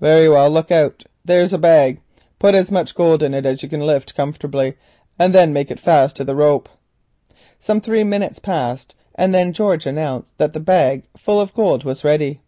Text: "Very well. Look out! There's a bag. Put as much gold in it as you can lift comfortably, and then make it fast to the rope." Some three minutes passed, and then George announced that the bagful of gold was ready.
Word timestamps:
"Very 0.00 0.28
well. 0.28 0.48
Look 0.48 0.70
out! 0.70 1.02
There's 1.24 1.52
a 1.52 1.58
bag. 1.58 2.00
Put 2.38 2.54
as 2.54 2.70
much 2.70 2.94
gold 2.94 3.20
in 3.20 3.34
it 3.34 3.44
as 3.44 3.64
you 3.64 3.68
can 3.68 3.80
lift 3.84 4.14
comfortably, 4.14 4.74
and 5.18 5.34
then 5.34 5.52
make 5.52 5.72
it 5.72 5.80
fast 5.80 6.14
to 6.14 6.24
the 6.24 6.36
rope." 6.36 6.68
Some 7.58 7.80
three 7.80 8.04
minutes 8.04 8.38
passed, 8.38 8.94
and 9.16 9.34
then 9.34 9.52
George 9.52 9.84
announced 9.84 10.38
that 10.38 10.52
the 10.52 10.60
bagful 10.60 11.40
of 11.40 11.52
gold 11.52 11.82
was 11.82 12.04
ready. 12.04 12.42